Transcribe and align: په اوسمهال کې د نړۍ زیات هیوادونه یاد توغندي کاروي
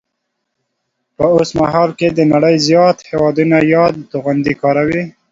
په 1.17 1.25
اوسمهال 1.35 1.89
کې 1.99 2.07
د 2.11 2.19
نړۍ 2.33 2.55
زیات 2.67 2.97
هیوادونه 3.09 3.57
یاد 3.75 3.93
توغندي 4.11 4.53
کاروي 4.61 5.01